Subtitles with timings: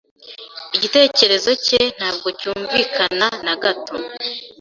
[0.75, 3.95] Igitekerezo cye ntabwo cyumvikana na gato.